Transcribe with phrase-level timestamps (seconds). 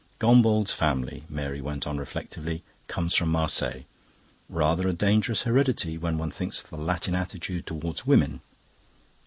[0.19, 3.83] "Gombauld's family," Mary went on reflectively, "comes from Marseilles.
[4.49, 8.41] Rather a dangerous heredity, when one thinks of the Latin attitude towards women.